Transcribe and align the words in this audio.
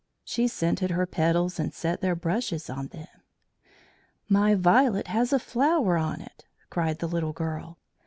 She 0.23 0.47
scented 0.47 0.89
her 0.89 1.05
petals 1.05 1.59
and 1.59 1.71
set 1.71 2.01
their 2.01 2.15
brushes 2.15 2.71
on 2.71 2.87
them. 2.87 3.05
"My 4.27 4.55
violet 4.55 5.05
has 5.09 5.31
a 5.31 5.37
flower 5.37 5.95
on 5.95 6.21
it!" 6.21 6.47
cried 6.71 6.97
the 6.97 7.07
little 7.07 7.33
girl. 7.33 7.77